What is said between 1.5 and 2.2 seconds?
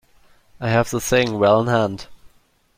in hand.